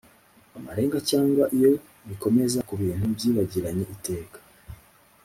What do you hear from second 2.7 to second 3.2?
bintu